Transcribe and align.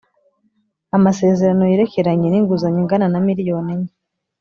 Amasezerano 0.97 1.63
yerekeranye 1.71 2.27
n’inguzanyo 2.29 2.79
ingana 2.83 3.07
na 3.13 3.19
miliyoni 3.27 3.69
enye 3.75 3.91